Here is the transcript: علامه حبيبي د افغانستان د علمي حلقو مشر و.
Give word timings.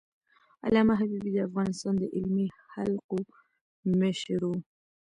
علامه 0.65 0.93
حبيبي 0.99 1.31
د 1.33 1.37
افغانستان 1.49 1.93
د 1.99 2.03
علمي 2.15 2.47
حلقو 2.73 3.17
مشر 4.01 4.41
و. 4.49 4.53